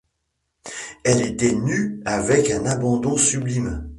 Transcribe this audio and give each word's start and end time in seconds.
Elle 1.03 1.21
était 1.21 1.53
nue 1.53 2.01
avec 2.05 2.49
un 2.49 2.65
abandon 2.65 3.17
sublime 3.17 3.87